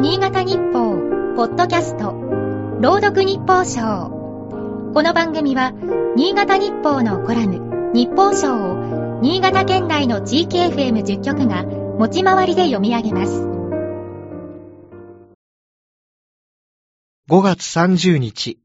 [0.00, 0.96] 新潟日報、
[1.36, 2.12] ポッドキャスト、
[2.80, 4.08] 朗読日報賞。
[4.94, 5.72] この番組は、
[6.16, 13.42] 新潟日報のコラム、日報賞を、新潟県内の地域 FM10 局が、持ち回りで読み上げます。
[17.28, 18.58] 5月30日。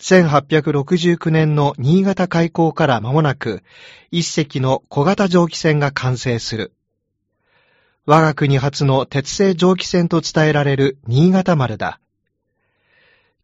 [0.00, 3.62] 1869年の新潟開港から間もなく、
[4.10, 6.72] 一隻の小型蒸気船が完成する。
[8.04, 12.00] 我が国初の鉄製蒸気船と伝えられる新潟丸だ。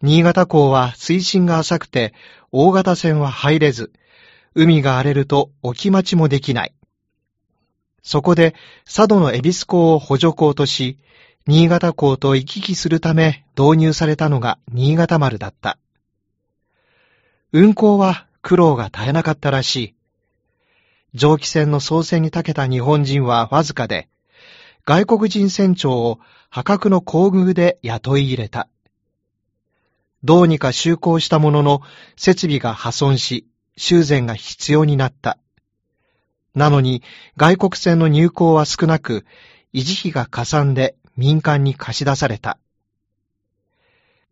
[0.02, 2.12] 新潟港は水深が浅くて、
[2.50, 3.92] 大型船は入れず、
[4.56, 6.74] 海が荒れると置き待ちもできない。
[8.02, 10.98] そこで、佐渡の恵比寿港を補助港とし、
[11.46, 15.78] 新潟港と行き来するため導入されたのが新潟丸だった。
[17.52, 19.94] 運航は苦労が絶えなかったらしい。
[21.14, 24.08] 蒸気船の操船に長けた日本人はわずかで、
[24.88, 28.70] 外国人船長を破格の厚遇で雇い入れた。
[30.24, 31.82] どうにか就航したものの
[32.16, 35.36] 設備が破損し、修繕が必要になった。
[36.54, 37.02] なのに
[37.36, 39.26] 外国船の入港は少なく、
[39.74, 42.56] 維持費が加算で民間に貸し出された。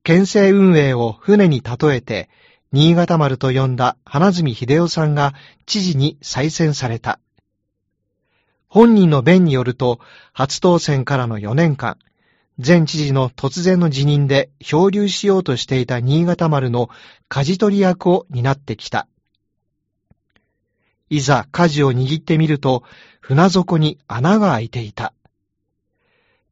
[0.04, 2.30] 県政運営を船に例えて、
[2.72, 5.34] 新潟丸と呼んだ花住秀夫さんが
[5.66, 7.20] 知事に再選された。
[8.76, 10.00] 本人の弁によると、
[10.34, 11.96] 初当選からの4年間、
[12.62, 16.90] 前知事の突然の辞任で漂流しようとしていた新潟丸の
[17.30, 19.08] 舵取り役を担ってきた。
[21.08, 22.82] いざ舵を握ってみると、
[23.20, 25.14] 船底に穴が開いていた。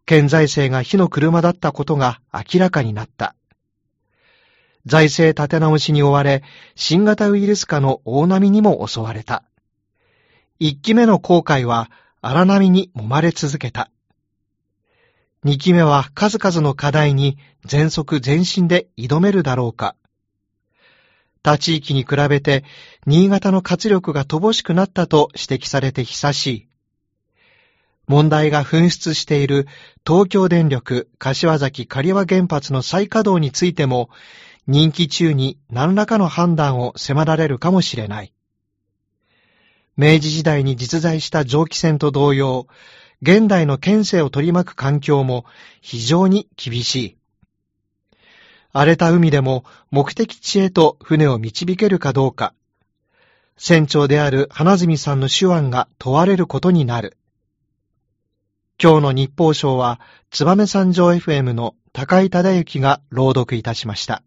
[0.06, 3.34] 県財政が火の車だったことが明らかになった。
[4.86, 6.42] 財政立て直しに追われ、
[6.74, 9.42] 新型ウイルス化の大波にも襲われた。
[10.58, 11.90] 一期目の後悔は
[12.26, 13.90] 荒波に揉まれ続けた。
[15.42, 17.36] 二期目は数々の課題に
[17.66, 19.94] 全速全身で挑めるだろうか。
[21.42, 22.64] 他地域に比べて
[23.06, 26.68] 新潟の活力が乏しくなったと指摘されて久しい。
[28.06, 29.68] 問題が噴出している
[30.06, 34.08] 東京電力柏崎刈羽原発の再稼働についても
[34.66, 38.33] 任期中に何らかの判断を迫られるかもしれない。
[39.96, 42.66] 明治時代に実在した蒸気船と同様、
[43.22, 45.44] 現代の県政を取り巻く環境も
[45.80, 47.16] 非常に厳しい。
[48.72, 52.54] 荒れた海でも目的地へと船を導けるかどうか、
[53.56, 57.16] 船長である花住さんの手腕が問われることになる。
[58.82, 60.00] 今日の日報賞は、
[60.30, 64.24] 燕三条 FM の高井忠之が朗読いたしました。